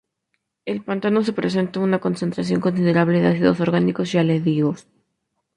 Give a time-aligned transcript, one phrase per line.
[0.65, 4.87] En el pantano se presentan una concentración considerable de ácidos orgánicos y aldehídos.